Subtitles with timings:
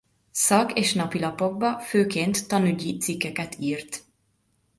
[0.31, 4.03] Szak- és napilapokba főként tanügyi cikkeket írt.